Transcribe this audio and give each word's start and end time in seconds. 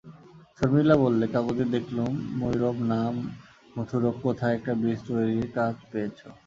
শর্মিলা 0.57 0.95
বললে, 1.03 1.25
কাগজে 1.33 1.65
দেখলুম 1.75 2.11
ময়ুরভ 2.39 2.77
না 2.91 2.99
মথুরগ 3.75 4.15
কোথায় 4.25 4.55
একটা 4.57 4.71
ব্রিজ 4.79 4.99
তৈরির 5.07 5.49
কাজ 5.57 5.75
পেয়েছ। 5.91 6.19